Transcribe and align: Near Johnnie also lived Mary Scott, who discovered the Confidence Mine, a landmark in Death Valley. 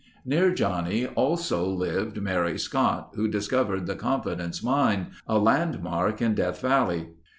Near 0.25 0.51
Johnnie 0.51 1.05
also 1.05 1.63
lived 1.67 2.19
Mary 2.19 2.57
Scott, 2.57 3.11
who 3.13 3.27
discovered 3.27 3.85
the 3.85 3.93
Confidence 3.95 4.63
Mine, 4.63 5.11
a 5.27 5.37
landmark 5.37 6.23
in 6.23 6.33
Death 6.33 6.59
Valley. 6.61 7.09